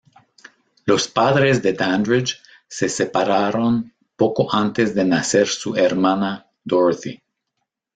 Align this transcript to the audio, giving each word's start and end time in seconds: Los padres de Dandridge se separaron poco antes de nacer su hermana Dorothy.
Los 0.87 1.07
padres 1.07 1.61
de 1.61 1.73
Dandridge 1.73 2.41
se 2.67 2.89
separaron 2.89 3.93
poco 4.15 4.47
antes 4.51 4.95
de 4.95 5.05
nacer 5.05 5.45
su 5.45 5.75
hermana 5.75 6.47
Dorothy. 6.63 7.21